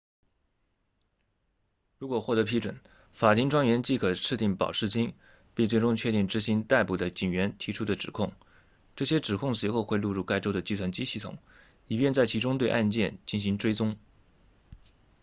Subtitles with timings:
[1.99, 2.79] 如果获得批准
[3.11, 5.13] 法庭专员即可设定保释金
[5.53, 8.33] 并最终确定执行逮捕的警员提出的指控
[8.95, 11.37] 这些指控随后会录入该州的计算机系统
[11.85, 13.95] 以便在其中对案件进行追踪